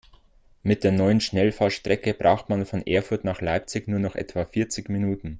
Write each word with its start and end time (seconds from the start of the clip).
Mit 0.63 0.83
der 0.83 0.91
neuen 0.91 1.21
Schnellfahrstrecke 1.21 2.15
braucht 2.15 2.49
man 2.49 2.65
von 2.65 2.81
Erfurt 2.87 3.23
nach 3.23 3.39
Leipzig 3.39 3.87
nur 3.87 3.99
noch 3.99 4.15
etwa 4.15 4.45
vierzig 4.45 4.89
Minuten 4.89 5.29